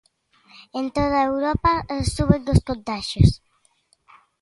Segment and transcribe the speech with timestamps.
[0.79, 1.73] En toda Europa
[2.13, 3.31] soben os contaxios.